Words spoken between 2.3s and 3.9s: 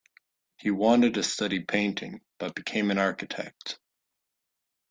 but became an architect.